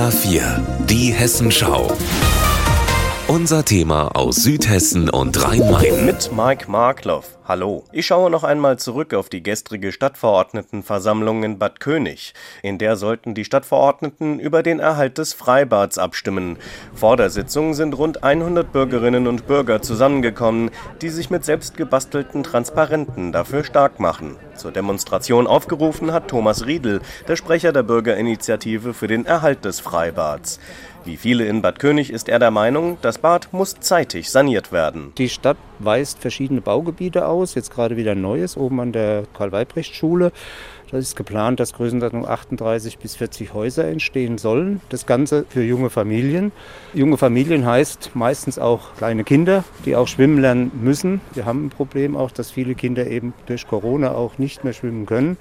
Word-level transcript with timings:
HR4, 0.00 0.86
die 0.86 1.12
Hessenschau. 1.12 1.92
Unser 3.28 3.66
Thema 3.66 4.08
aus 4.16 4.36
Südhessen 4.36 5.10
und 5.10 5.44
Rhein-Main. 5.44 6.06
Mit 6.06 6.30
Mike 6.34 6.70
Markloff. 6.70 7.36
Hallo. 7.46 7.84
Ich 7.92 8.06
schaue 8.06 8.30
noch 8.30 8.42
einmal 8.42 8.78
zurück 8.78 9.12
auf 9.12 9.28
die 9.28 9.42
gestrige 9.42 9.92
Stadtverordnetenversammlung 9.92 11.42
in 11.42 11.58
Bad 11.58 11.80
König. 11.80 12.32
In 12.62 12.78
der 12.78 12.96
sollten 12.96 13.34
die 13.34 13.44
Stadtverordneten 13.44 14.40
über 14.40 14.62
den 14.62 14.80
Erhalt 14.80 15.18
des 15.18 15.34
Freibads 15.34 15.98
abstimmen. 15.98 16.56
Vor 16.94 17.18
der 17.18 17.28
Sitzung 17.28 17.74
sind 17.74 17.92
rund 17.92 18.24
100 18.24 18.72
Bürgerinnen 18.72 19.26
und 19.26 19.46
Bürger 19.46 19.82
zusammengekommen, 19.82 20.70
die 21.02 21.10
sich 21.10 21.28
mit 21.28 21.44
selbstgebastelten 21.44 22.42
Transparenten 22.42 23.32
dafür 23.32 23.64
stark 23.64 24.00
machen. 24.00 24.38
Zur 24.60 24.72
Demonstration 24.72 25.46
aufgerufen 25.46 26.12
hat 26.12 26.28
Thomas 26.28 26.66
Riedel, 26.66 27.00
der 27.26 27.36
Sprecher 27.36 27.72
der 27.72 27.82
Bürgerinitiative 27.82 28.92
für 28.92 29.06
den 29.06 29.24
Erhalt 29.24 29.64
des 29.64 29.80
Freibads. 29.80 30.60
Wie 31.06 31.16
viele 31.16 31.46
in 31.46 31.62
Bad 31.62 31.78
König 31.78 32.12
ist 32.12 32.28
er 32.28 32.38
der 32.38 32.50
Meinung, 32.50 32.98
das 33.00 33.16
Bad 33.16 33.54
muss 33.54 33.80
zeitig 33.80 34.30
saniert 34.30 34.70
werden. 34.70 35.14
Die 35.16 35.30
Stadt 35.30 35.56
weist 35.80 36.18
verschiedene 36.18 36.60
Baugebiete 36.60 37.26
aus, 37.26 37.54
jetzt 37.54 37.72
gerade 37.72 37.96
wieder 37.96 38.12
ein 38.12 38.20
neues 38.20 38.56
oben 38.56 38.80
an 38.80 38.92
der 38.92 39.24
Karl-Weibrecht-Schule. 39.34 40.32
Da 40.90 40.98
ist 40.98 41.14
geplant, 41.14 41.60
dass 41.60 41.72
Größenordnung 41.72 42.26
38 42.26 42.98
bis 42.98 43.14
40 43.14 43.54
Häuser 43.54 43.84
entstehen 43.84 44.38
sollen. 44.38 44.80
Das 44.88 45.06
Ganze 45.06 45.44
für 45.48 45.62
junge 45.62 45.88
Familien. 45.88 46.50
Junge 46.94 47.16
Familien 47.16 47.64
heißt 47.64 48.10
meistens 48.14 48.58
auch 48.58 48.96
kleine 48.96 49.22
Kinder, 49.22 49.62
die 49.84 49.94
auch 49.94 50.08
schwimmen 50.08 50.40
lernen 50.40 50.72
müssen. 50.82 51.20
Wir 51.32 51.46
haben 51.46 51.66
ein 51.66 51.70
Problem 51.70 52.16
auch, 52.16 52.32
dass 52.32 52.50
viele 52.50 52.74
Kinder 52.74 53.06
eben 53.06 53.34
durch 53.46 53.68
Corona 53.68 54.12
auch 54.12 54.38
nicht 54.38 54.64
mehr 54.64 54.72
schwimmen 54.72 55.06
können. 55.06 55.36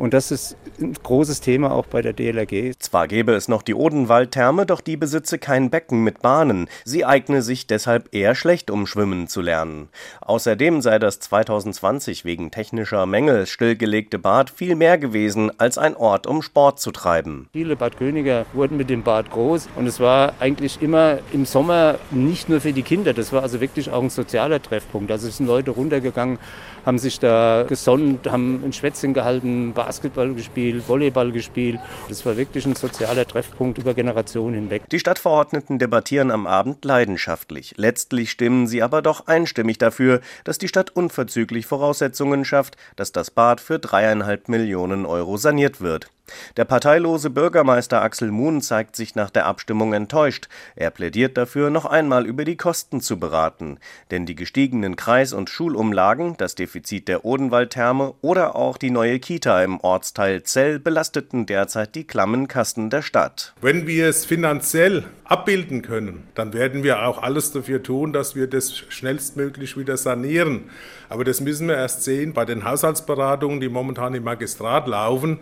Und 0.00 0.14
das 0.14 0.30
ist 0.30 0.56
ein 0.80 0.94
großes 0.94 1.42
Thema 1.42 1.72
auch 1.72 1.84
bei 1.84 2.00
der 2.00 2.14
DLRG. 2.14 2.72
Zwar 2.78 3.06
gäbe 3.06 3.34
es 3.34 3.48
noch 3.48 3.60
die 3.60 3.74
Odenwaldtherme, 3.74 4.64
doch 4.64 4.80
die 4.80 4.96
besitze 4.96 5.38
kein 5.38 5.68
Becken 5.68 6.02
mit 6.02 6.22
Bahnen. 6.22 6.70
Sie 6.86 7.04
eigne 7.04 7.42
sich 7.42 7.66
deshalb 7.66 8.08
eher 8.14 8.34
schlecht, 8.34 8.70
um 8.70 8.86
schwimmen 8.86 9.28
zu 9.28 9.42
lernen. 9.42 9.90
Außerdem 10.22 10.80
sei 10.80 10.98
das 10.98 11.20
2020 11.20 12.24
wegen 12.24 12.50
technischer 12.50 13.04
Mängel 13.04 13.44
stillgelegte 13.44 14.18
Bad 14.18 14.48
viel 14.48 14.74
mehr 14.74 14.96
gewesen 14.96 15.52
als 15.60 15.76
ein 15.76 15.94
Ort, 15.94 16.26
um 16.26 16.40
Sport 16.40 16.80
zu 16.80 16.92
treiben. 16.92 17.50
Viele 17.52 17.76
Bad 17.76 17.98
Königer 17.98 18.46
wurden 18.54 18.78
mit 18.78 18.88
dem 18.88 19.02
Bad 19.02 19.30
groß 19.30 19.68
und 19.76 19.86
es 19.86 20.00
war 20.00 20.32
eigentlich 20.40 20.80
immer 20.80 21.18
im 21.30 21.44
Sommer 21.44 21.98
nicht 22.10 22.48
nur 22.48 22.62
für 22.62 22.72
die 22.72 22.84
Kinder, 22.84 23.12
das 23.12 23.34
war 23.34 23.42
also 23.42 23.60
wirklich 23.60 23.90
auch 23.90 24.02
ein 24.02 24.08
sozialer 24.08 24.62
Treffpunkt. 24.62 25.12
Also 25.12 25.28
es 25.28 25.36
sind 25.36 25.46
Leute 25.46 25.72
runtergegangen, 25.72 26.38
haben 26.86 26.98
sich 26.98 27.20
da 27.20 27.66
gesonnt, 27.68 28.30
haben 28.30 28.62
ein 28.64 28.72
Schwätzchen 28.72 29.12
gehalten, 29.12 29.74
Basketball 29.90 30.34
gespielt, 30.34 30.86
Volleyball 30.86 31.32
gespielt. 31.32 31.80
Das 32.08 32.24
war 32.24 32.36
wirklich 32.36 32.64
ein 32.64 32.76
sozialer 32.76 33.26
Treffpunkt 33.26 33.76
über 33.76 33.92
Generationen 33.92 34.54
hinweg. 34.54 34.88
Die 34.88 35.00
Stadtverordneten 35.00 35.80
debattieren 35.80 36.30
am 36.30 36.46
Abend 36.46 36.84
leidenschaftlich. 36.84 37.74
Letztlich 37.76 38.30
stimmen 38.30 38.68
sie 38.68 38.84
aber 38.84 39.02
doch 39.02 39.26
einstimmig 39.26 39.78
dafür, 39.78 40.20
dass 40.44 40.58
die 40.58 40.68
Stadt 40.68 40.90
unverzüglich 40.94 41.66
Voraussetzungen 41.66 42.44
schafft, 42.44 42.76
dass 42.94 43.10
das 43.10 43.32
Bad 43.32 43.60
für 43.60 43.80
dreieinhalb 43.80 44.48
Millionen 44.48 45.06
Euro 45.06 45.36
saniert 45.38 45.80
wird. 45.80 46.08
Der 46.56 46.64
parteilose 46.64 47.30
Bürgermeister 47.30 48.02
Axel 48.02 48.30
Muhn 48.30 48.60
zeigt 48.60 48.96
sich 48.96 49.14
nach 49.14 49.30
der 49.30 49.46
Abstimmung 49.46 49.92
enttäuscht. 49.92 50.48
Er 50.76 50.90
plädiert 50.90 51.36
dafür, 51.36 51.70
noch 51.70 51.86
einmal 51.86 52.26
über 52.26 52.44
die 52.44 52.56
Kosten 52.56 53.00
zu 53.00 53.18
beraten. 53.18 53.78
Denn 54.10 54.26
die 54.26 54.34
gestiegenen 54.34 54.96
Kreis- 54.96 55.32
und 55.32 55.50
Schulumlagen, 55.50 56.36
das 56.36 56.54
Defizit 56.54 57.08
der 57.08 57.24
Odenwaldtherme 57.24 58.14
oder 58.20 58.56
auch 58.56 58.76
die 58.76 58.90
neue 58.90 59.18
Kita 59.18 59.62
im 59.62 59.80
Ortsteil 59.80 60.42
Zell 60.42 60.78
belasteten 60.78 61.46
derzeit 61.46 61.94
die 61.94 62.04
klammen 62.04 62.48
Kassen 62.48 62.90
der 62.90 63.02
Stadt. 63.02 63.54
Wenn 63.60 63.86
wir 63.86 64.08
es 64.08 64.24
finanziell 64.24 65.04
abbilden 65.24 65.82
können, 65.82 66.28
dann 66.34 66.52
werden 66.52 66.82
wir 66.82 67.06
auch 67.06 67.22
alles 67.22 67.52
dafür 67.52 67.82
tun, 67.82 68.12
dass 68.12 68.34
wir 68.34 68.46
das 68.46 68.76
schnellstmöglich 68.76 69.76
wieder 69.76 69.96
sanieren. 69.96 70.70
Aber 71.08 71.24
das 71.24 71.40
müssen 71.40 71.68
wir 71.68 71.76
erst 71.76 72.04
sehen 72.04 72.32
bei 72.32 72.44
den 72.44 72.64
Haushaltsberatungen, 72.64 73.60
die 73.60 73.68
momentan 73.68 74.14
im 74.14 74.24
Magistrat 74.24 74.88
laufen 74.88 75.38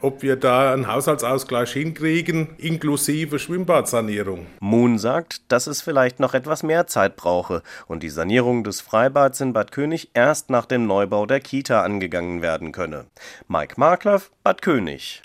ob 0.00 0.22
wir 0.22 0.36
da 0.36 0.72
einen 0.72 0.86
Haushaltsausgleich 0.86 1.72
hinkriegen, 1.72 2.48
inklusive 2.58 3.38
Schwimmbadsanierung. 3.38 4.46
Moon 4.60 4.98
sagt, 4.98 5.50
dass 5.52 5.66
es 5.66 5.82
vielleicht 5.82 6.20
noch 6.20 6.34
etwas 6.34 6.62
mehr 6.62 6.86
Zeit 6.86 7.16
brauche 7.16 7.62
und 7.86 8.02
die 8.02 8.10
Sanierung 8.10 8.64
des 8.64 8.80
Freibads 8.80 9.40
in 9.40 9.52
Bad 9.52 9.72
König 9.72 10.10
erst 10.14 10.50
nach 10.50 10.66
dem 10.66 10.86
Neubau 10.86 11.26
der 11.26 11.40
Kita 11.40 11.82
angegangen 11.82 12.42
werden 12.42 12.72
könne. 12.72 13.06
Mike 13.48 13.74
Markloff, 13.76 14.30
Bad 14.42 14.62
König. 14.62 15.22